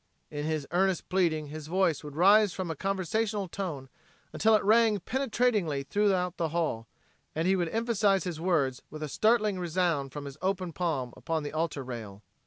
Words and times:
In 0.31 0.45
his 0.45 0.65
earnest 0.71 1.09
pleading 1.09 1.49
his 1.49 1.67
voice 1.67 2.03
would 2.03 2.15
rise 2.15 2.53
from 2.55 2.71
a 2.71 2.75
conversational 2.75 3.47
tone 3.47 3.87
until 4.33 4.55
it 4.55 4.63
rang 4.63 4.99
penetratingly 4.99 5.83
through 5.83 6.09
the 6.09 6.49
hall, 6.49 6.87
and 7.35 7.47
he 7.47 7.55
would 7.55 7.69
emphasize 7.69 8.23
his 8.23 8.41
words 8.41 8.81
with 8.89 9.03
a 9.03 9.07
startling 9.07 9.59
resound 9.59 10.11
from 10.11 10.25
his 10.25 10.37
open 10.41 10.73
palm 10.73 11.13
upon 11.15 11.43
the 11.43 11.53
altar 11.53 11.83
rail. 11.83 12.23